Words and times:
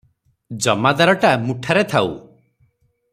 ଜମାଦାରଟା 0.65 1.33
ମୁଠାରେ 1.45 1.85
ଥାଉ 1.95 2.11